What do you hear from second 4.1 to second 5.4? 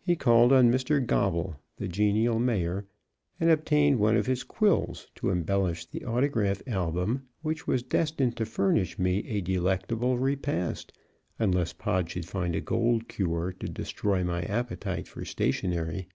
of his quills to